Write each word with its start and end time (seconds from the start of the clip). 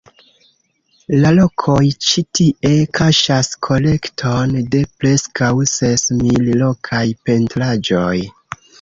La 1.23 1.33
rokoj 1.39 1.83
ĉi 2.05 2.23
tie 2.39 2.71
kaŝas 3.01 3.51
kolekton 3.69 4.59
de 4.77 4.83
preskaŭ 5.05 5.53
ses 5.77 6.11
mil 6.27 6.53
rokaj 6.67 7.07
pentraĵoj. 7.31 8.21